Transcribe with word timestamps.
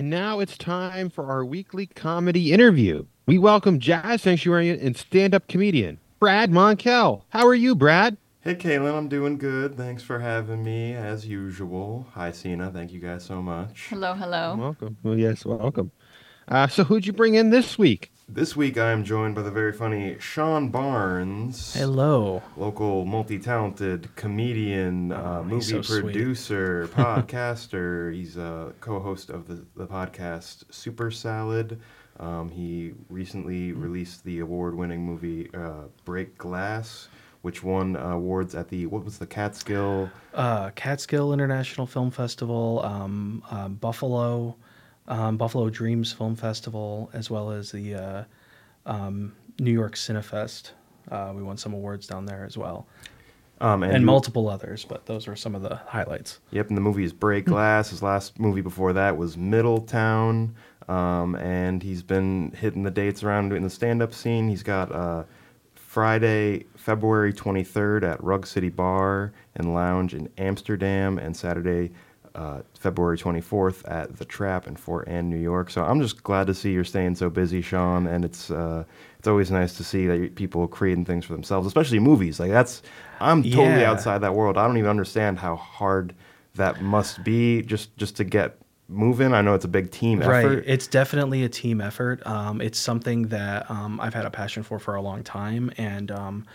And 0.00 0.08
now 0.08 0.40
it's 0.40 0.56
time 0.56 1.10
for 1.10 1.26
our 1.26 1.44
weekly 1.44 1.84
comedy 1.84 2.54
interview. 2.54 3.04
We 3.26 3.36
welcome 3.36 3.78
Jazz 3.78 4.22
Sanctuary 4.22 4.70
and 4.70 4.96
stand 4.96 5.34
up 5.34 5.46
comedian 5.46 6.00
Brad 6.18 6.50
Monkell. 6.50 7.24
How 7.28 7.46
are 7.46 7.54
you, 7.54 7.74
Brad? 7.74 8.16
Hey, 8.40 8.54
Kaylin, 8.54 8.96
I'm 8.96 9.10
doing 9.10 9.36
good. 9.36 9.76
Thanks 9.76 10.02
for 10.02 10.18
having 10.18 10.64
me, 10.64 10.94
as 10.94 11.26
usual. 11.26 12.06
Hi, 12.14 12.30
Cena. 12.32 12.70
Thank 12.70 12.92
you 12.92 12.98
guys 12.98 13.26
so 13.26 13.42
much. 13.42 13.88
Hello, 13.90 14.14
hello. 14.14 14.56
Welcome. 14.58 14.96
Well, 15.02 15.18
yes, 15.18 15.44
welcome. 15.44 15.90
Uh, 16.48 16.66
so, 16.66 16.82
who'd 16.82 17.06
you 17.06 17.12
bring 17.12 17.34
in 17.34 17.50
this 17.50 17.76
week? 17.76 18.10
This 18.32 18.54
week, 18.54 18.78
I 18.78 18.92
am 18.92 19.02
joined 19.02 19.34
by 19.34 19.42
the 19.42 19.50
very 19.50 19.72
funny 19.72 20.16
Shawn 20.20 20.68
Barnes. 20.68 21.74
Hello. 21.74 22.40
Local 22.56 23.04
multi 23.04 23.40
talented 23.40 24.14
comedian, 24.14 25.10
uh, 25.10 25.38
Oh, 25.40 25.44
movie 25.44 25.82
so 25.82 25.82
producer, 25.82 26.88
podcaster. 26.94 28.14
He's 28.14 28.36
a 28.36 28.72
co 28.80 29.00
host 29.00 29.30
of 29.30 29.48
the, 29.48 29.64
the 29.74 29.84
podcast 29.86 30.62
Super 30.72 31.10
Salad. 31.10 31.80
Um, 32.20 32.48
he 32.50 32.92
recently 33.08 33.72
released 33.72 34.22
the 34.24 34.38
award 34.38 34.76
winning 34.76 35.04
movie 35.04 35.50
uh, 35.52 35.88
Break 36.04 36.38
Glass, 36.38 37.08
which 37.42 37.64
won 37.64 37.96
uh, 37.96 38.10
awards 38.10 38.54
at 38.54 38.68
the, 38.68 38.86
what 38.86 39.04
was 39.04 39.18
the 39.18 39.26
Catskill? 39.26 40.08
Uh, 40.34 40.70
Catskill 40.76 41.32
International 41.32 41.86
Film 41.86 42.12
Festival, 42.12 42.80
um, 42.84 43.42
um, 43.50 43.74
Buffalo, 43.74 44.54
um, 45.10 45.36
Buffalo 45.36 45.68
Dreams 45.68 46.10
Film 46.12 46.34
Festival, 46.36 47.10
as 47.12 47.28
well 47.30 47.50
as 47.50 47.70
the 47.72 47.94
uh, 47.94 48.24
um, 48.86 49.34
New 49.58 49.72
York 49.72 49.94
Cinefest. 49.96 50.70
Uh, 51.10 51.32
we 51.36 51.42
won 51.42 51.56
some 51.58 51.74
awards 51.74 52.06
down 52.06 52.24
there 52.24 52.44
as 52.46 52.56
well, 52.56 52.86
Um, 53.60 53.82
and, 53.82 54.00
you- 54.00 54.06
multiple 54.06 54.48
others, 54.48 54.84
but 54.84 55.04
those 55.06 55.26
were 55.26 55.36
some 55.36 55.54
of 55.54 55.62
the 55.62 55.76
highlights. 55.76 56.38
Yep, 56.52 56.68
and 56.68 56.76
the 56.76 56.80
movie 56.80 57.04
is 57.04 57.12
Break 57.12 57.44
Glass. 57.46 57.90
His 57.90 58.02
last 58.02 58.38
movie 58.40 58.60
before 58.62 58.92
that 58.94 59.16
was 59.18 59.36
Middletown. 59.36 60.54
Um, 60.88 61.34
and 61.36 61.82
he's 61.82 62.02
been 62.02 62.52
hitting 62.56 62.82
the 62.84 62.90
dates 62.90 63.22
around 63.22 63.50
doing 63.50 63.62
the 63.62 63.70
stand 63.70 64.02
up 64.02 64.12
scene. 64.14 64.48
He's 64.48 64.62
got 64.64 64.90
uh, 64.90 65.22
Friday, 65.74 66.66
February 66.76 67.32
23rd 67.32 68.02
at 68.04 68.22
Rug 68.22 68.46
City 68.46 68.68
Bar 68.70 69.32
and 69.56 69.74
Lounge 69.74 70.14
in 70.14 70.28
Amsterdam, 70.38 71.18
and 71.18 71.36
Saturday, 71.36 71.90
uh, 72.34 72.62
February 72.78 73.18
24th 73.18 73.82
at 73.90 74.16
The 74.16 74.24
Trap 74.24 74.66
in 74.66 74.76
Fort 74.76 75.08
Ann, 75.08 75.28
New 75.28 75.38
York. 75.38 75.70
So 75.70 75.82
I'm 75.84 76.00
just 76.00 76.22
glad 76.22 76.46
to 76.46 76.54
see 76.54 76.72
you're 76.72 76.84
staying 76.84 77.14
so 77.14 77.30
busy, 77.30 77.60
Shawn. 77.62 78.06
And 78.06 78.24
it's 78.24 78.50
uh, 78.50 78.84
it's 79.18 79.28
always 79.28 79.50
nice 79.50 79.76
to 79.76 79.84
see 79.84 80.06
that 80.06 80.34
people 80.34 80.66
creating 80.68 81.04
things 81.04 81.24
for 81.24 81.32
themselves, 81.32 81.66
especially 81.66 81.98
movies. 81.98 82.40
Like 82.40 82.50
that's 82.50 82.82
I'm 83.20 83.42
totally 83.42 83.80
Yeah. 83.80 83.90
outside 83.90 84.18
that 84.18 84.34
world. 84.34 84.56
I 84.56 84.66
don't 84.66 84.78
even 84.78 84.90
understand 84.90 85.38
how 85.38 85.56
hard 85.56 86.14
that 86.54 86.80
must 86.82 87.22
be 87.24 87.62
just 87.62 87.96
just 87.96 88.16
to 88.16 88.24
get 88.24 88.56
moving. 88.88 89.32
I 89.34 89.40
know 89.40 89.54
it's 89.54 89.64
a 89.64 89.68
big 89.68 89.90
team 89.90 90.20
effort. 90.20 90.30
Right. 90.30 90.64
It's 90.66 90.86
definitely 90.88 91.44
a 91.44 91.48
team 91.48 91.80
effort. 91.80 92.26
Um, 92.26 92.60
it's 92.60 92.78
something 92.78 93.28
that 93.28 93.70
um, 93.70 94.00
I've 94.00 94.14
had 94.14 94.26
a 94.26 94.30
passion 94.30 94.62
for 94.62 94.78
for 94.78 94.94
a 94.94 95.02
long 95.02 95.22
time, 95.22 95.70
and 95.76 96.10
um, 96.10 96.46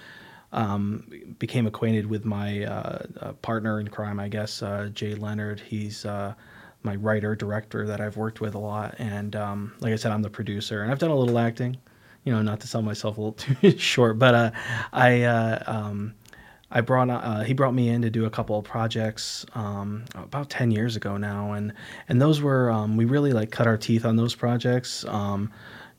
um, 0.56 1.06
became 1.38 1.67
acquainted 1.67 2.08
with 2.08 2.25
my 2.25 2.64
uh, 2.64 3.06
uh, 3.20 3.34
partner 3.34 3.80
in 3.80 3.89
crime, 3.89 4.20
I 4.20 4.30
guess, 4.30 4.64
uh, 4.64 4.89
Jay 4.94 5.14
Leonard. 5.14 5.59
He's 5.59 6.06
uh, 6.06 6.34
my 6.81 6.95
writer 6.95 7.36
director 7.36 7.86
that 7.86 8.00
I've 8.00 8.17
worked 8.17 8.42
with 8.42 8.56
a 8.56 8.59
lot, 8.59 8.95
and 8.98 9.36
um, 9.36 9.73
like 9.81 9.92
I 9.92 9.98
said, 9.98 10.11
I'm 10.11 10.22
the 10.22 10.30
producer, 10.30 10.81
and 10.81 10.92
I've 10.92 11.00
done 11.00 11.11
a 11.11 11.16
little 11.16 11.38
acting. 11.38 11.78
You 12.23 12.31
know, 12.33 12.42
not 12.42 12.61
to 12.61 12.67
sell 12.67 12.81
myself 12.81 13.17
a 13.17 13.22
little 13.22 13.33
too 13.61 13.78
short, 13.78 14.17
but 14.17 14.33
uh, 14.33 14.52
I. 14.92 15.23
Uh, 15.23 15.64
um, 15.67 16.16
I 16.72 16.81
brought 16.81 17.09
uh, 17.09 17.44
he 17.44 17.53
brought 17.53 17.73
me 17.73 17.88
in 17.88 18.02
to 18.02 18.09
do 18.09 18.26
a 18.26 18.30
couple 18.30 18.58
of 18.58 18.66
projects 18.66 19.45
um, 19.53 20.03
about 20.16 20.50
ten 20.50 20.72
years 20.72 20.95
ago 20.98 21.16
now, 21.16 21.53
and 21.53 21.72
and 22.09 22.22
those 22.22 22.42
were 22.42 22.70
um, 22.72 22.98
we 22.98 23.06
really 23.06 23.31
like 23.31 23.52
cut 23.52 23.67
our 23.67 23.78
teeth 23.78 24.03
on 24.03 24.16
those 24.17 24.36
projects. 24.36 25.06
Um, 25.08 25.52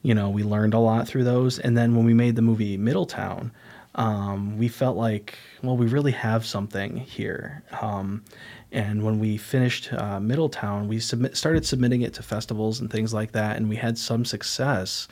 you 0.03 0.13
know, 0.13 0.29
we 0.29 0.43
learned 0.43 0.75
a 0.75 0.79
lot 0.79 1.09
through 1.09 1.25
those, 1.25 1.59
and 1.59 1.79
then 1.79 1.97
when 1.97 2.05
we 2.05 2.13
made 2.15 2.37
the 2.37 2.43
movie 2.43 2.77
Middletown, 2.77 3.53
um, 3.97 4.59
we 4.59 4.69
felt 4.69 4.97
like 4.97 5.39
well, 5.63 5.77
we 5.77 5.87
really 5.87 6.13
have 6.13 6.47
something 6.47 6.97
here. 6.97 7.63
Um, 7.81 8.23
and 8.71 9.03
when 9.03 9.19
we 9.19 9.39
finished 9.39 9.93
uh, 9.93 10.21
Middletown, 10.21 10.87
we 10.87 11.01
submit, 11.01 11.37
started 11.37 11.65
submitting 11.65 12.03
it 12.03 12.13
to 12.15 12.23
festivals 12.23 12.81
and 12.81 12.91
things 12.91 13.15
like 13.15 13.33
that, 13.33 13.57
and 13.57 13.69
we 13.69 13.77
had 13.77 13.99
some 13.99 14.25
success. 14.25 15.09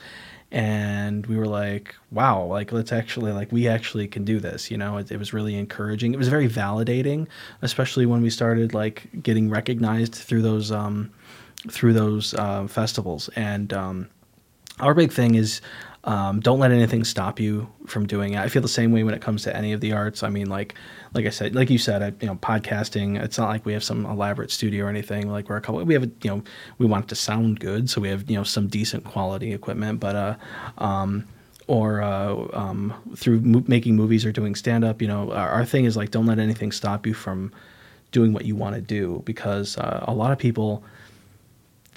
And 0.52 1.26
we 1.26 1.36
were 1.36 1.48
like 1.48 1.96
wow 2.12 2.44
like 2.44 2.70
let's 2.70 2.92
actually 2.92 3.32
like 3.32 3.50
we 3.50 3.66
actually 3.66 4.06
can 4.06 4.24
do 4.24 4.38
this 4.38 4.70
you 4.70 4.76
know? 4.76 4.98
It, 4.98 5.10
it 5.10 5.16
was 5.16 5.32
really 5.32 5.56
encouraging. 5.56 6.14
It 6.14 6.16
was 6.16 6.28
very 6.28 6.48
validating 6.48 7.26
especially 7.62 8.06
when 8.06 8.22
we 8.22 8.30
started 8.30 8.72
like 8.72 9.08
getting 9.20 9.50
recognized 9.50 10.14
through 10.14 10.42
those 10.42 10.70
um 10.70 11.10
through 11.68 11.94
those 11.94 12.34
uh, 12.34 12.68
festivals. 12.68 13.28
And 13.34 13.72
um 13.72 14.08
our 14.78 14.94
big 14.94 15.12
thing 15.12 15.34
is 15.34 15.60
um, 16.04 16.40
don't 16.40 16.58
let 16.58 16.70
anything 16.70 17.02
stop 17.02 17.40
you 17.40 17.66
from 17.86 18.06
doing 18.06 18.34
it. 18.34 18.38
I 18.38 18.48
feel 18.48 18.60
the 18.60 18.68
same 18.68 18.92
way 18.92 19.04
when 19.04 19.14
it 19.14 19.22
comes 19.22 19.42
to 19.44 19.56
any 19.56 19.72
of 19.72 19.80
the 19.80 19.92
arts. 19.92 20.22
I 20.22 20.28
mean, 20.28 20.48
like, 20.50 20.74
like 21.14 21.24
I 21.24 21.30
said, 21.30 21.54
like 21.54 21.70
you 21.70 21.78
said, 21.78 22.02
I, 22.02 22.12
you 22.20 22.26
know, 22.26 22.36
podcasting. 22.36 23.22
It's 23.22 23.38
not 23.38 23.48
like 23.48 23.64
we 23.64 23.72
have 23.72 23.82
some 23.82 24.04
elaborate 24.04 24.50
studio 24.50 24.84
or 24.84 24.88
anything. 24.90 25.30
Like 25.30 25.48
we're 25.48 25.56
a 25.56 25.60
couple. 25.62 25.82
We 25.82 25.94
have, 25.94 26.04
a, 26.04 26.10
you 26.22 26.30
know, 26.30 26.42
we 26.76 26.84
want 26.86 27.06
it 27.06 27.08
to 27.08 27.14
sound 27.14 27.58
good, 27.58 27.88
so 27.88 28.02
we 28.02 28.08
have, 28.08 28.28
you 28.30 28.36
know, 28.36 28.44
some 28.44 28.68
decent 28.68 29.04
quality 29.04 29.54
equipment. 29.54 29.98
But, 29.98 30.14
uh, 30.14 30.36
um, 30.78 31.26
or 31.66 32.02
uh, 32.02 32.48
um, 32.52 32.92
through 33.16 33.40
mo- 33.40 33.64
making 33.66 33.96
movies 33.96 34.26
or 34.26 34.32
doing 34.32 34.54
stand 34.54 34.84
up, 34.84 35.00
you 35.00 35.08
know, 35.08 35.32
our, 35.32 35.48
our 35.48 35.64
thing 35.64 35.86
is 35.86 35.96
like 35.96 36.10
don't 36.10 36.26
let 36.26 36.38
anything 36.38 36.70
stop 36.70 37.06
you 37.06 37.14
from 37.14 37.52
doing 38.12 38.32
what 38.32 38.44
you 38.44 38.54
want 38.54 38.74
to 38.74 38.80
do 38.80 39.22
because 39.24 39.78
uh, 39.78 40.04
a 40.06 40.14
lot 40.14 40.30
of 40.30 40.38
people 40.38 40.84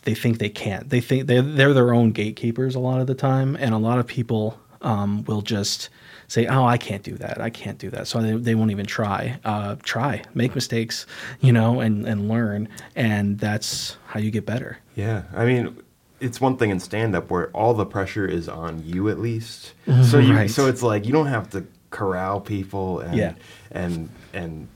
they 0.08 0.16
think 0.16 0.38
they 0.40 0.48
can't. 0.48 0.90
They 0.90 1.02
think 1.02 1.28
they're, 1.28 1.42
they're 1.42 1.74
their 1.74 1.94
own 1.94 2.14
gatekeepers 2.14 2.76
a 2.76 2.80
lot 2.80 3.02
of 3.02 3.08
the 3.08 3.14
time, 3.14 3.58
and 3.60 3.74
a 3.74 3.78
lot 3.78 4.00
of 4.00 4.08
people 4.08 4.58
um, 4.82 5.26
will 5.26 5.42
just 5.42 5.90
say, 6.30 6.46
"Oh, 6.48 6.64
I 6.64 6.78
can't 6.78 7.04
do 7.04 7.16
that. 7.18 7.42
I 7.42 7.50
can't 7.50 7.78
do 7.78 7.90
that." 7.90 8.08
So 8.08 8.22
they, 8.22 8.32
they 8.38 8.56
won't 8.56 8.72
even 8.72 8.86
try. 8.86 9.38
Uh, 9.44 9.76
try, 9.84 10.22
make 10.34 10.56
mistakes, 10.56 11.06
you 11.42 11.52
know, 11.52 11.82
and 11.82 12.08
and 12.08 12.30
learn, 12.30 12.70
and 12.96 13.38
that's 13.38 13.98
how 14.06 14.22
you 14.22 14.32
get 14.32 14.46
better. 14.46 14.78
Yeah, 14.96 15.24
I 15.36 15.44
mean, 15.46 15.76
it's 16.22 16.40
one 16.40 16.56
thing 16.56 16.70
in 16.70 16.80
stand 16.80 17.14
up 17.14 17.30
where 17.30 17.50
all 17.50 17.74
the 17.74 17.86
pressure 17.86 18.26
is 18.26 18.48
on 18.48 18.82
you 18.86 19.10
at 19.10 19.20
least. 19.20 19.74
So 20.04 20.20
you 20.20 20.34
Right. 20.34 20.50
so 20.50 20.68
it's 20.68 20.82
like 20.82 21.06
you 21.06 21.12
don't 21.12 21.28
have 21.28 21.50
to 21.50 21.66
corral 21.90 22.40
people 22.40 23.02
and 23.02 23.14
Yeah. 23.14 23.34
and 23.72 24.08
and 24.34 24.70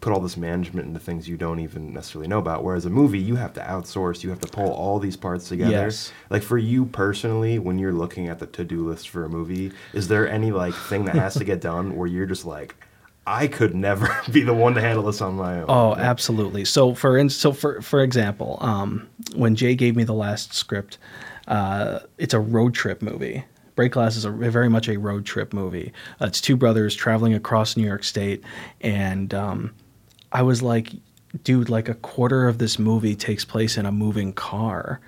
put 0.00 0.12
all 0.12 0.20
this 0.20 0.36
management 0.36 0.86
into 0.88 0.98
things 0.98 1.28
you 1.28 1.36
don't 1.36 1.60
even 1.60 1.92
necessarily 1.92 2.28
know 2.28 2.38
about. 2.38 2.64
Whereas 2.64 2.86
a 2.86 2.90
movie, 2.90 3.18
you 3.18 3.36
have 3.36 3.52
to 3.54 3.60
outsource, 3.60 4.22
you 4.22 4.30
have 4.30 4.40
to 4.40 4.48
pull 4.48 4.70
all 4.70 4.98
these 4.98 5.16
parts 5.16 5.48
together. 5.48 5.70
Yes. 5.70 6.12
Like 6.30 6.42
for 6.42 6.58
you 6.58 6.86
personally, 6.86 7.58
when 7.58 7.78
you're 7.78 7.92
looking 7.92 8.28
at 8.28 8.38
the 8.38 8.46
to-do 8.46 8.88
list 8.88 9.10
for 9.10 9.24
a 9.24 9.28
movie, 9.28 9.72
is 9.92 10.08
there 10.08 10.28
any 10.28 10.52
like 10.52 10.74
thing 10.74 11.04
that 11.04 11.16
has 11.16 11.34
to 11.34 11.44
get 11.44 11.60
done 11.60 11.96
where 11.96 12.06
you're 12.06 12.26
just 12.26 12.46
like 12.46 12.74
I 13.26 13.46
could 13.46 13.74
never 13.74 14.08
be 14.32 14.42
the 14.42 14.54
one 14.54 14.74
to 14.74 14.80
handle 14.80 15.04
this 15.04 15.20
on 15.20 15.34
my 15.34 15.60
own. 15.60 15.66
Oh, 15.68 15.94
absolutely. 15.94 16.64
So 16.64 16.94
for 16.94 17.16
in, 17.18 17.28
so 17.28 17.52
for 17.52 17.82
for 17.82 18.02
example, 18.02 18.58
um, 18.60 19.08
when 19.34 19.54
Jay 19.54 19.74
gave 19.74 19.96
me 19.96 20.04
the 20.04 20.14
last 20.14 20.54
script, 20.54 20.98
uh, 21.46 22.00
it's 22.18 22.34
a 22.34 22.40
road 22.40 22.74
trip 22.74 23.02
movie. 23.02 23.44
Break 23.76 23.92
Glass 23.92 24.16
is 24.16 24.24
a 24.24 24.30
very 24.30 24.68
much 24.68 24.88
a 24.88 24.98
road 24.98 25.24
trip 25.24 25.52
movie. 25.52 25.92
Uh, 26.20 26.26
it's 26.26 26.40
two 26.40 26.56
brothers 26.56 26.94
traveling 26.94 27.34
across 27.34 27.76
New 27.76 27.86
York 27.86 28.04
State, 28.04 28.42
and 28.80 29.32
um, 29.32 29.74
I 30.32 30.42
was 30.42 30.62
like, 30.62 30.92
dude, 31.44 31.68
like 31.68 31.88
a 31.88 31.94
quarter 31.94 32.48
of 32.48 32.58
this 32.58 32.78
movie 32.78 33.16
takes 33.16 33.44
place 33.44 33.76
in 33.76 33.86
a 33.86 33.92
moving 33.92 34.32
car. 34.32 35.00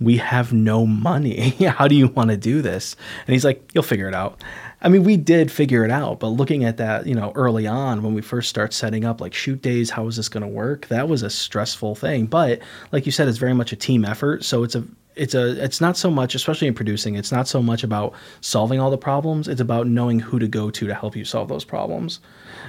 We 0.00 0.18
have 0.18 0.52
no 0.52 0.86
money. 0.86 1.50
How 1.66 1.88
do 1.88 1.94
you 1.94 2.08
want 2.08 2.30
to 2.30 2.36
do 2.36 2.62
this? 2.62 2.96
And 3.26 3.32
he's 3.32 3.44
like, 3.44 3.70
you'll 3.74 3.82
figure 3.82 4.08
it 4.08 4.14
out. 4.14 4.42
I 4.82 4.88
mean, 4.88 5.04
we 5.04 5.16
did 5.16 5.50
figure 5.50 5.84
it 5.84 5.90
out, 5.90 6.20
but 6.20 6.28
looking 6.28 6.64
at 6.64 6.76
that, 6.76 7.06
you 7.06 7.14
know, 7.14 7.32
early 7.34 7.66
on 7.66 8.02
when 8.02 8.14
we 8.14 8.20
first 8.20 8.48
start 8.48 8.74
setting 8.74 9.04
up 9.04 9.20
like 9.20 9.32
shoot 9.32 9.62
days, 9.62 9.90
how 9.90 10.06
is 10.06 10.16
this 10.16 10.28
going 10.28 10.42
to 10.42 10.48
work? 10.48 10.86
That 10.88 11.08
was 11.08 11.22
a 11.22 11.30
stressful 11.30 11.94
thing. 11.94 12.26
But 12.26 12.60
like 12.92 13.06
you 13.06 13.12
said, 13.12 13.26
it's 13.26 13.38
very 13.38 13.54
much 13.54 13.72
a 13.72 13.76
team 13.76 14.04
effort. 14.04 14.44
So 14.44 14.62
it's 14.64 14.74
a 14.74 14.84
it's 15.16 15.34
a 15.34 15.62
it's 15.64 15.80
not 15.80 15.96
so 15.96 16.10
much 16.10 16.34
especially 16.34 16.68
in 16.68 16.74
producing 16.74 17.14
it's 17.14 17.32
not 17.32 17.48
so 17.48 17.62
much 17.62 17.82
about 17.82 18.12
solving 18.42 18.78
all 18.78 18.90
the 18.90 18.98
problems 18.98 19.48
it's 19.48 19.60
about 19.60 19.86
knowing 19.86 20.20
who 20.20 20.38
to 20.38 20.46
go 20.46 20.70
to 20.70 20.86
to 20.86 20.94
help 20.94 21.16
you 21.16 21.24
solve 21.24 21.48
those 21.48 21.64
problems 21.64 22.20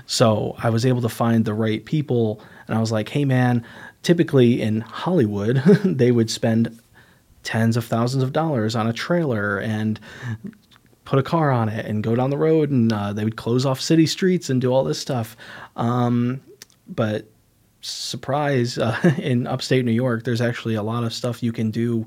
so 0.05 0.55
i 0.59 0.69
was 0.69 0.85
able 0.85 1.01
to 1.01 1.09
find 1.09 1.43
the 1.43 1.53
right 1.53 1.83
people 1.83 2.41
and 2.67 2.77
i 2.77 2.79
was 2.79 2.91
like 2.91 3.09
hey 3.09 3.25
man 3.25 3.63
typically 4.01 4.61
in 4.61 4.79
hollywood 4.79 5.57
they 5.83 6.09
would 6.09 6.31
spend 6.31 6.79
tens 7.43 7.77
of 7.77 7.85
thousands 7.85 8.23
of 8.23 8.33
dollars 8.33 8.75
on 8.75 8.87
a 8.87 8.93
trailer 8.93 9.59
and 9.59 9.99
put 11.05 11.19
a 11.19 11.23
car 11.23 11.51
on 11.51 11.69
it 11.69 11.85
and 11.85 12.03
go 12.03 12.15
down 12.15 12.29
the 12.29 12.37
road 12.37 12.69
and 12.69 12.91
uh, 12.91 13.13
they 13.13 13.23
would 13.23 13.37
close 13.37 13.65
off 13.65 13.79
city 13.79 14.05
streets 14.05 14.49
and 14.49 14.59
do 14.59 14.73
all 14.73 14.83
this 14.83 14.99
stuff. 14.99 15.37
Um, 15.77 16.41
but 16.87 17.25
surprise 17.81 18.77
uh, 18.77 18.97
in 19.17 19.47
upstate 19.47 19.85
new 19.85 19.91
york 19.91 20.23
there's 20.25 20.41
actually 20.41 20.73
a 20.73 20.83
lot 20.83 21.03
of 21.03 21.13
stuff 21.13 21.41
you 21.41 21.53
can 21.53 21.71
do 21.71 22.05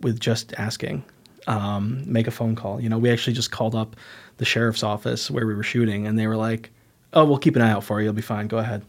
with 0.00 0.20
just 0.20 0.52
asking. 0.54 1.04
Um, 1.48 2.04
make 2.06 2.28
a 2.28 2.30
phone 2.30 2.54
call. 2.54 2.80
You 2.80 2.88
know 2.88 2.98
we 2.98 3.10
actually 3.10 3.32
just 3.32 3.50
called 3.50 3.74
up 3.74 3.96
the 4.36 4.44
sheriff's 4.44 4.84
office 4.84 5.30
where 5.30 5.46
we 5.46 5.54
were 5.54 5.64
shooting 5.64 6.06
and 6.06 6.18
they 6.18 6.26
were 6.28 6.36
like 6.36 6.70
oh 7.12 7.24
we'll 7.24 7.38
keep 7.38 7.56
an 7.56 7.62
eye 7.62 7.70
out 7.70 7.84
for 7.84 8.00
you. 8.00 8.04
You'll 8.04 8.14
be 8.14 8.22
fine. 8.22 8.46
Go 8.46 8.58
ahead. 8.58 8.84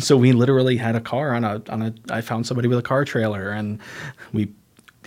So 0.00 0.16
we 0.16 0.32
literally 0.32 0.76
had 0.76 0.96
a 0.96 1.00
car 1.00 1.34
on 1.34 1.44
a 1.44 1.62
on 1.68 1.82
a. 1.82 1.94
I 2.10 2.20
found 2.20 2.46
somebody 2.46 2.66
with 2.66 2.78
a 2.78 2.82
car 2.82 3.04
trailer, 3.04 3.50
and 3.50 3.78
we 4.32 4.52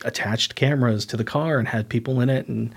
attached 0.04 0.56
cameras 0.56 1.06
to 1.08 1.18
the 1.18 1.24
car 1.24 1.58
and 1.60 1.68
had 1.68 1.90
people 1.90 2.20
in 2.22 2.30
it, 2.30 2.48
and 2.48 2.74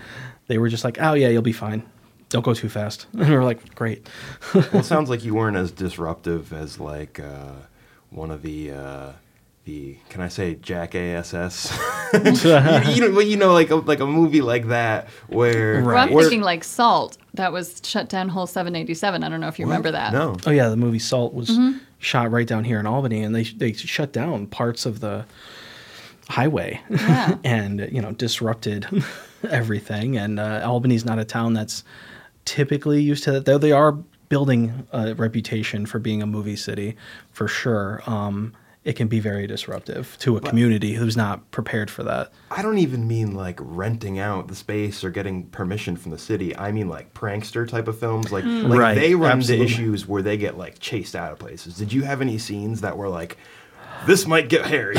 they 0.47 0.59
were 0.59 0.69
just 0.69 0.85
like, 0.85 0.99
"Oh 1.01 1.15
yeah, 1.15 1.29
you'll 1.29 1.43
be 1.43 1.53
fine. 1.53 1.83
Don't 2.29 2.45
go 2.45 2.55
too 2.55 2.69
fast." 2.69 3.07
And 3.15 3.29
we 3.29 3.35
were 3.35 3.45
like, 3.45 3.75
"Great." 3.75 4.09
well, 4.55 4.67
it 4.77 4.85
sounds 4.85 5.11
like 5.11 5.25
you 5.25 5.35
weren't 5.35 5.57
as 5.57 5.71
disruptive 5.73 6.53
as 6.53 6.79
like 6.79 7.19
uh, 7.21 7.53
one 8.11 8.31
of 8.31 8.43
the 8.43 8.71
uh, 8.73 9.13
the 9.65 9.97
can 10.09 10.21
I 10.21 10.29
say 10.29 10.55
Jack 10.55 10.95
ASS? 10.95 11.77
you, 12.15 12.21
you 12.95 13.01
know, 13.09 13.11
well, 13.17 13.23
you 13.23 13.37
know, 13.37 13.53
like 13.53 13.71
a, 13.71 13.77
like 13.77 14.01
a 14.01 14.07
movie 14.07 14.41
like 14.41 14.69
that 14.69 15.09
where 15.29 15.83
Well, 15.85 15.97
I'm 15.97 16.11
where- 16.13 16.25
thinking 16.25 16.41
like 16.43 16.65
Salt. 16.65 17.19
That 17.35 17.53
was 17.53 17.81
shut 17.85 18.09
down 18.09 18.31
whole 18.31 18.49
787. 18.49 19.23
I 19.23 19.29
don't 19.29 19.41
know 19.41 19.47
if 19.47 19.59
you 19.61 19.67
What? 19.67 19.71
remember 19.73 19.93
that. 19.93 20.13
No. 20.13 20.37
Oh 20.47 20.51
yeah, 20.51 20.69
the 20.71 20.77
movie 20.77 20.99
Salt 20.99 21.35
was 21.35 21.57
shot 21.99 22.31
right 22.33 22.47
down 22.49 22.65
here 22.65 22.81
in 22.81 22.87
Albany, 22.87 23.23
and 23.23 23.33
they 23.35 23.45
they 23.45 23.73
shut 23.75 24.13
down 24.13 24.47
parts 24.47 24.87
of 24.87 24.99
the 25.01 25.25
highway 26.29 26.81
Yeah. 26.91 27.37
and 27.45 27.89
you 27.91 28.01
know 28.03 28.13
disrupted 28.13 28.87
everything. 29.51 30.17
And 30.17 30.39
uh, 30.39 30.61
Albany's 30.63 31.05
not 31.05 31.19
a 31.19 31.25
town 31.25 31.55
that's 31.55 31.85
typically 32.45 33.03
used 33.03 33.25
to 33.25 33.33
that, 33.33 33.45
though 33.45 33.59
they 33.59 33.73
are 33.73 33.93
building 34.29 34.87
a 34.93 35.15
reputation 35.15 35.87
for 35.87 35.99
being 35.99 36.23
a 36.23 36.27
movie 36.27 36.57
city 36.57 36.97
for 37.33 37.49
sure. 37.49 38.03
Um, 38.07 38.53
it 38.85 38.95
can 38.97 39.09
be 39.09 39.21
very 39.21 39.47
disruptive 39.47 40.17
to 40.21 40.37
a 40.39 40.41
community 40.41 40.95
who's 40.95 41.17
not 41.17 41.51
prepared 41.51 41.91
for 41.91 42.03
that. 42.05 42.33
I 42.51 42.63
don't 42.63 42.79
even 42.79 43.07
mean 43.07 43.35
like 43.35 43.59
renting 43.61 44.19
out 44.19 44.49
the 44.49 44.55
space 44.55 45.05
or 45.05 45.11
getting 45.11 45.45
permission 45.49 45.97
from 45.97 46.11
the 46.11 46.19
city. 46.19 46.57
I 46.57 46.73
mean 46.73 46.89
like 46.89 47.13
prankster 47.13 47.69
type 47.69 47.87
of 47.89 47.99
films. 47.99 48.33
Like, 48.33 48.45
like 48.45 48.79
Right, 48.79 48.95
they 48.95 49.15
run 49.15 49.39
absolutely. 49.39 49.67
into 49.67 49.75
issues 49.75 50.07
where 50.09 50.23
they 50.23 50.39
get 50.39 50.57
like 50.57 50.79
chased 50.79 51.15
out 51.17 51.33
of 51.33 51.39
places. 51.39 51.77
Did 51.77 51.93
you 51.93 52.03
have 52.03 52.23
any 52.23 52.39
scenes 52.39 52.81
that 52.81 52.97
were 52.97 53.09
like, 53.11 53.37
this 54.07 54.27
might 54.27 54.49
get 54.49 54.67
hairy? 54.67 54.97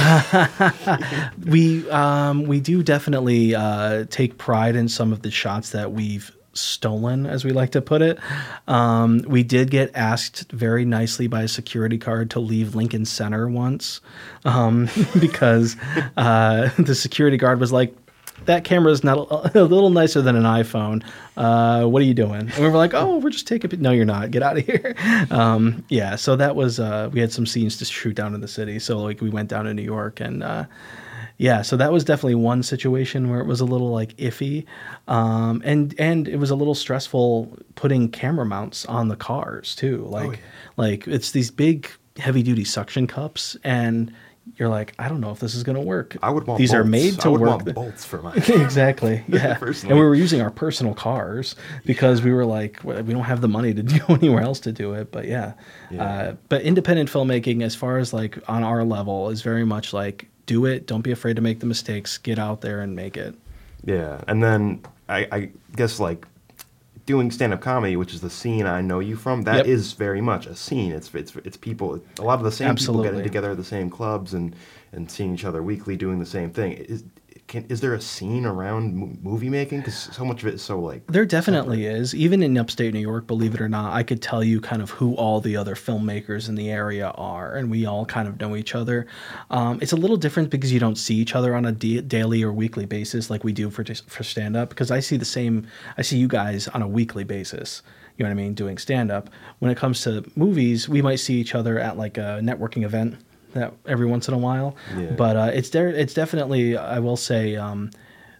we 1.45 1.89
um, 1.89 2.43
we 2.43 2.59
do 2.59 2.83
definitely 2.83 3.55
uh, 3.55 4.05
take 4.09 4.37
pride 4.37 4.75
in 4.75 4.89
some 4.89 5.13
of 5.13 5.21
the 5.21 5.31
shots 5.31 5.71
that 5.71 5.91
we've 5.91 6.31
stolen, 6.53 7.25
as 7.25 7.45
we 7.45 7.51
like 7.51 7.71
to 7.71 7.81
put 7.81 8.01
it. 8.01 8.19
Um, 8.67 9.23
we 9.27 9.43
did 9.43 9.71
get 9.71 9.91
asked 9.95 10.51
very 10.51 10.85
nicely 10.85 11.27
by 11.27 11.43
a 11.43 11.47
security 11.47 11.97
guard 11.97 12.31
to 12.31 12.39
leave 12.39 12.75
Lincoln 12.75 13.05
Center 13.05 13.47
once 13.47 14.01
um, 14.45 14.89
because 15.19 15.75
uh, 16.17 16.69
the 16.79 16.95
security 16.95 17.37
guard 17.37 17.59
was 17.59 17.71
like. 17.71 17.95
That 18.45 18.63
camera 18.63 18.91
is 18.91 19.03
not 19.03 19.17
a, 19.17 19.59
a 19.63 19.63
little 19.63 19.89
nicer 19.89 20.21
than 20.21 20.35
an 20.35 20.43
iPhone. 20.43 21.03
Uh, 21.37 21.85
what 21.85 22.01
are 22.01 22.05
you 22.05 22.13
doing? 22.13 22.41
And 22.41 22.57
we 22.57 22.67
were 22.67 22.77
like, 22.77 22.93
oh, 22.93 23.17
we're 23.17 23.29
just 23.29 23.47
taking. 23.47 23.81
No, 23.81 23.91
you're 23.91 24.05
not. 24.05 24.31
Get 24.31 24.43
out 24.43 24.57
of 24.57 24.65
here. 24.67 24.95
Um, 25.31 25.85
yeah. 25.89 26.15
So 26.15 26.35
that 26.35 26.55
was. 26.55 26.79
Uh, 26.79 27.09
we 27.11 27.19
had 27.19 27.31
some 27.31 27.45
scenes 27.45 27.77
to 27.77 27.85
shoot 27.85 28.15
down 28.15 28.33
in 28.33 28.41
the 28.41 28.47
city. 28.47 28.79
So 28.79 28.99
like 28.99 29.21
we 29.21 29.29
went 29.29 29.49
down 29.49 29.65
to 29.65 29.73
New 29.73 29.83
York 29.83 30.19
and 30.19 30.43
uh, 30.43 30.65
yeah, 31.39 31.61
so 31.61 31.77
that 31.77 31.93
was 31.93 32.03
definitely 32.03 32.35
one 32.35 32.63
situation 32.63 33.29
where 33.29 33.39
it 33.39 33.47
was 33.47 33.61
a 33.61 33.65
little 33.65 33.91
like 33.91 34.15
iffy, 34.17 34.65
um, 35.07 35.61
and 35.63 35.95
and 35.97 36.27
it 36.27 36.35
was 36.35 36.51
a 36.51 36.55
little 36.55 36.75
stressful 36.75 37.57
putting 37.75 38.09
camera 38.09 38.45
mounts 38.45 38.85
on 38.87 39.07
the 39.07 39.15
cars 39.15 39.73
too. 39.73 40.03
Like 40.03 40.33
yeah. 40.33 40.37
like 40.75 41.07
it's 41.07 41.31
these 41.31 41.49
big 41.49 41.89
heavy 42.17 42.43
duty 42.43 42.65
suction 42.65 43.07
cups, 43.07 43.55
and 43.63 44.13
you're 44.57 44.69
like, 44.69 44.93
I 44.99 45.09
don't 45.09 45.21
know 45.21 45.31
if 45.31 45.39
this 45.39 45.55
is 45.55 45.63
gonna 45.63 45.81
work. 45.81 46.17
I 46.21 46.29
would 46.29 46.45
want 46.45 46.59
these 46.59 46.73
are 46.73 46.83
made 46.83 47.19
to 47.21 47.27
I 47.27 47.31
would 47.31 47.41
work. 47.41 47.49
want 47.49 47.73
bolts 47.75 48.05
for 48.05 48.21
my. 48.21 48.33
exactly. 48.47 49.23
Yeah. 49.29 49.57
And 49.61 49.91
we 49.91 50.01
were 50.01 50.15
using 50.15 50.41
our 50.41 50.49
personal 50.49 50.93
cars 50.93 51.55
because 51.85 52.21
we 52.21 52.31
were 52.31 52.45
like, 52.45 52.83
we 52.83 52.93
don't 52.93 53.23
have 53.23 53.41
the 53.41 53.47
money 53.47 53.73
to 53.73 53.83
go 54.07 54.15
anywhere 54.15 54.41
else 54.41 54.59
to 54.61 54.71
do 54.71 54.93
it. 54.93 55.11
But 55.11 55.25
yeah. 55.25 55.53
Yeah. 55.91 56.03
Uh, 56.03 56.35
but 56.49 56.61
independent 56.63 57.09
filmmaking, 57.09 57.63
as 57.63 57.75
far 57.75 57.97
as 57.97 58.11
like 58.13 58.37
on 58.49 58.63
our 58.63 58.83
level, 58.83 59.29
is 59.29 59.41
very 59.41 59.65
much 59.65 59.93
like 59.93 60.27
do 60.45 60.65
it. 60.65 60.87
Don't 60.87 61.01
be 61.01 61.11
afraid 61.11 61.35
to 61.35 61.41
make 61.41 61.59
the 61.59 61.65
mistakes. 61.65 62.17
Get 62.17 62.39
out 62.39 62.61
there 62.61 62.81
and 62.81 62.95
make 62.95 63.15
it. 63.17 63.35
Yeah, 63.85 64.21
and 64.27 64.43
then 64.43 64.81
I, 65.07 65.27
I 65.31 65.49
guess 65.75 65.99
like 65.99 66.25
doing 67.09 67.31
stand-up 67.31 67.59
comedy, 67.59 67.95
which 67.95 68.13
is 68.13 68.21
the 68.21 68.29
scene 68.29 68.67
I 68.67 68.81
know 68.81 68.99
you 68.99 69.15
from, 69.15 69.41
that 69.41 69.65
is 69.65 69.89
Yep. 69.93 69.97
very 69.97 70.21
much 70.21 70.45
a 70.45 70.55
scene. 70.55 70.91
It's 70.91 71.11
it's 71.15 71.35
it's 71.43 71.57
people. 71.57 71.99
A 72.19 72.21
lot 72.21 72.37
of 72.37 72.45
the 72.45 72.51
same 72.51 72.75
people 72.75 73.01
getting 73.01 73.23
together 73.23 73.49
at 73.49 73.57
the 73.57 73.63
same 73.63 73.89
clubs 73.89 74.35
and 74.35 74.55
and 74.93 75.09
seeing 75.09 75.33
each 75.33 75.43
other 75.43 75.63
weekly, 75.63 75.95
doing 75.97 76.19
the 76.19 76.25
same 76.37 76.51
thing. 76.51 76.73
Is 76.73 77.03
can 77.49 77.65
is 77.67 77.81
there 77.81 77.93
a 77.95 77.99
scene 77.99 78.45
around 78.45 78.95
mo- 78.95 79.17
movie 79.21 79.49
making? 79.49 79.79
Because 79.79 79.95
so 79.95 80.23
much 80.23 80.43
of 80.43 80.47
it 80.47 80.53
is 80.53 80.61
so 80.61 80.79
like 80.79 81.05
There 81.07 81.25
definitely 81.25 81.85
is. 81.85 82.15
Even 82.15 82.41
in 82.41 82.57
upstate 82.57 82.93
New 82.93 83.01
York, 83.01 83.27
believe 83.27 83.55
it 83.55 83.59
or 83.59 83.67
not, 83.67 83.91
I 83.91 84.03
could 84.03 84.21
tell 84.21 84.43
you 84.43 84.61
kind 84.61 84.81
of 84.81 84.91
who 84.91 85.15
all 85.15 85.41
the 85.41 85.57
other 85.57 85.75
filmmakers 85.75 86.47
in 86.47 86.55
the 86.55 86.69
area 86.69 87.09
are, 87.15 87.55
and 87.55 87.69
we 87.69 87.85
all 87.85 88.05
kind 88.05 88.27
of 88.27 88.39
know 88.39 88.55
each 88.55 88.75
other. 88.75 89.07
Um, 89.49 89.79
it's 89.81 89.91
a 89.91 89.97
little 89.97 90.15
different 90.15 90.51
because 90.51 90.71
you 90.71 90.79
don't 90.79 90.95
see 90.97 91.15
each 91.15 91.35
other 91.35 91.55
on 91.55 91.65
a 91.65 91.71
daily 91.73 92.43
or 92.43 92.53
weekly 92.53 92.85
basis 92.85 93.29
like 93.29 93.43
we 93.43 93.51
do 93.51 93.69
for 93.69 93.83
for 93.83 94.23
stand 94.23 94.55
up. 94.55 94.69
Because 94.69 94.91
I 94.91 95.01
see 95.01 95.17
the 95.17 95.25
same, 95.25 95.67
I 95.97 96.03
see 96.03 96.17
you 96.17 96.27
guys 96.27 96.67
on 96.69 96.81
a 96.81 96.87
weekly 96.87 97.25
basis. 97.25 97.81
You 98.15 98.23
know 98.23 98.29
what 98.29 98.39
I 98.39 98.43
mean? 98.43 98.53
Doing 98.53 98.77
stand 98.77 99.11
up. 99.11 99.29
When 99.59 99.71
it 99.71 99.77
comes 99.77 100.01
to 100.03 100.29
movies, 100.35 100.87
we 100.87 101.01
might 101.01 101.19
see 101.19 101.35
each 101.35 101.55
other 101.55 101.79
at 101.79 101.97
like 101.97 102.17
a 102.17 102.39
networking 102.43 102.83
event 102.83 103.15
that 103.53 103.73
every 103.85 104.05
once 104.05 104.27
in 104.27 104.33
a 104.33 104.37
while. 104.37 104.75
Yeah. 104.95 105.11
But 105.11 105.35
uh, 105.35 105.51
it's 105.53 105.69
there. 105.69 105.89
It's 105.89 106.13
definitely. 106.13 106.77
I 106.77 106.99
will 106.99 107.17
say. 107.17 107.55
Um, 107.55 107.91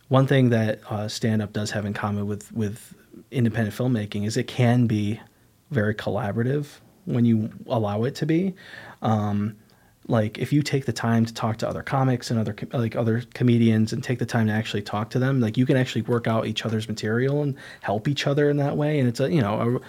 one 0.10 0.26
thing 0.26 0.50
that 0.50 0.80
uh, 0.90 1.08
stand 1.08 1.42
up 1.42 1.54
does 1.54 1.72
have 1.72 1.86
in 1.86 1.94
common 1.94 2.28
with 2.28 2.52
with 2.52 2.94
independent 3.32 3.76
filmmaking 3.76 4.26
is 4.26 4.38
it 4.38 4.48
can 4.48 4.88
be 4.88 5.22
very 5.72 5.96
collaborative 5.96 6.80
when 7.06 7.26
you 7.26 7.52
allow 7.68 8.04
it 8.04 8.16
to 8.16 8.26
be. 8.26 8.56
Um, 9.02 9.56
like 10.08 10.40
if 10.40 10.52
you 10.52 10.64
take 10.64 10.86
the 10.86 10.94
time 10.94 11.26
to 11.26 11.34
talk 11.34 11.58
to 11.58 11.70
other 11.70 11.84
comics 11.84 12.32
and 12.32 12.40
other 12.40 12.54
com- 12.54 12.70
like 12.74 12.96
other 12.96 13.22
comedians 13.36 13.94
and 13.94 14.04
take 14.04 14.18
the 14.18 14.26
time 14.26 14.48
to 14.48 14.54
actually 14.54 14.82
talk 14.82 15.12
to 15.12 15.20
them, 15.20 15.40
like 15.40 15.56
you 15.56 15.68
can 15.68 15.78
actually 15.78 16.02
work 16.02 16.28
out 16.28 16.48
each 16.48 16.66
other's 16.66 16.88
material 16.88 17.44
and 17.44 17.56
help 17.82 18.08
each 18.08 18.26
other 18.26 18.50
in 18.50 18.58
that 18.58 18.76
way. 18.76 19.00
And 19.00 19.08
it's 19.08 19.20
a 19.20 19.32
you 19.32 19.42
know 19.42 19.62
a 19.78 19.80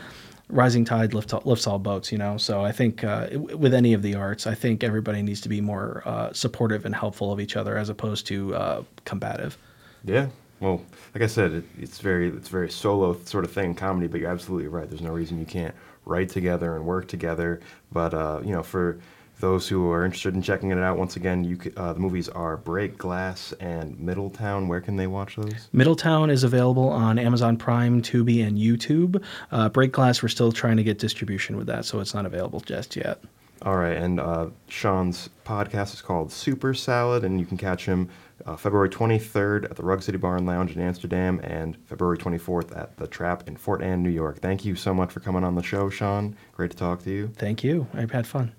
rising 0.50 0.84
tide 0.84 1.14
lifts 1.14 1.32
all, 1.32 1.42
lifts 1.44 1.66
all 1.66 1.78
boats. 1.78 2.12
You 2.12 2.18
know, 2.18 2.36
so 2.36 2.64
I 2.64 2.72
think 2.72 3.04
uh, 3.04 3.28
with 3.32 3.74
any 3.74 3.92
of 3.92 4.02
the 4.02 4.14
arts, 4.14 4.46
I 4.46 4.54
think 4.54 4.84
everybody 4.84 5.22
needs 5.22 5.40
to 5.42 5.48
be 5.48 5.60
more 5.60 6.02
uh, 6.04 6.32
supportive 6.32 6.84
and 6.84 6.94
helpful 6.94 7.32
of 7.32 7.40
each 7.40 7.56
other 7.56 7.76
as 7.76 7.88
opposed 7.88 8.26
to 8.28 8.54
uh, 8.54 8.82
combative. 9.04 9.56
Yeah. 10.04 10.28
Well, 10.60 10.82
like 11.14 11.22
I 11.22 11.26
said, 11.26 11.52
it, 11.52 11.64
it's 11.78 11.98
very 11.98 12.28
it's 12.28 12.48
very 12.48 12.70
solo 12.70 13.18
sort 13.24 13.44
of 13.44 13.52
thing, 13.52 13.74
comedy. 13.74 14.06
But 14.06 14.20
you're 14.20 14.30
absolutely 14.30 14.68
right. 14.68 14.88
There's 14.88 15.00
no 15.00 15.12
reason 15.12 15.38
you 15.38 15.46
can't 15.46 15.74
write 16.04 16.28
together 16.28 16.76
and 16.76 16.84
work 16.84 17.08
together. 17.08 17.60
But 17.92 18.14
uh, 18.14 18.40
you 18.44 18.52
know, 18.52 18.62
for 18.62 18.98
those 19.40 19.68
who 19.68 19.90
are 19.90 20.04
interested 20.04 20.34
in 20.34 20.42
checking 20.42 20.70
it 20.70 20.78
out, 20.78 20.96
once 20.98 21.16
again, 21.16 21.44
you 21.44 21.58
c- 21.62 21.72
uh, 21.76 21.92
the 21.92 22.00
movies 22.00 22.28
are 22.28 22.56
Break 22.56 22.96
Glass 22.98 23.52
and 23.60 23.98
Middletown. 23.98 24.68
Where 24.68 24.80
can 24.80 24.96
they 24.96 25.06
watch 25.06 25.36
those? 25.36 25.68
Middletown 25.72 26.30
is 26.30 26.44
available 26.44 26.88
on 26.88 27.18
Amazon 27.18 27.56
Prime, 27.56 28.02
Tubi, 28.02 28.46
and 28.46 28.56
YouTube. 28.58 29.22
Uh, 29.50 29.68
Break 29.68 29.92
Glass, 29.92 30.22
we're 30.22 30.28
still 30.28 30.52
trying 30.52 30.76
to 30.76 30.82
get 30.82 30.98
distribution 30.98 31.56
with 31.56 31.66
that, 31.66 31.84
so 31.84 32.00
it's 32.00 32.14
not 32.14 32.26
available 32.26 32.60
just 32.60 32.96
yet. 32.96 33.20
All 33.62 33.76
right, 33.76 33.96
and 33.96 34.18
uh, 34.18 34.48
Shawn's 34.68 35.28
podcast 35.44 35.92
is 35.92 36.00
called 36.00 36.32
Super 36.32 36.72
Salad, 36.72 37.24
and 37.24 37.38
you 37.38 37.44
can 37.44 37.58
catch 37.58 37.84
him 37.84 38.08
uh, 38.46 38.56
February 38.56 38.88
23rd 38.88 39.64
at 39.70 39.76
the 39.76 39.82
Rug 39.82 40.02
City 40.02 40.16
Bar 40.16 40.38
and 40.38 40.46
Lounge 40.46 40.74
in 40.74 40.80
Amsterdam, 40.80 41.40
and 41.44 41.76
February 41.84 42.16
24th 42.16 42.74
at 42.74 42.96
the 42.96 43.06
Trap 43.06 43.46
in 43.46 43.56
Fort 43.56 43.82
Ann, 43.82 44.02
New 44.02 44.08
York. 44.08 44.40
Thank 44.40 44.64
you 44.64 44.74
so 44.74 44.94
much 44.94 45.12
for 45.12 45.20
coming 45.20 45.44
on 45.44 45.56
the 45.56 45.62
show, 45.62 45.90
Shawn. 45.90 46.36
Great 46.52 46.70
to 46.70 46.76
talk 46.78 47.02
to 47.02 47.10
you. 47.10 47.32
Thank 47.36 47.62
you. 47.62 47.86
I've 47.92 48.12
had 48.12 48.26
fun. 48.26 48.52